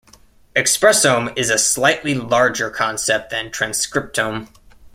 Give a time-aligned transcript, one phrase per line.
[0.55, 4.47] Expressome is a slightly larger concept than transcriptome.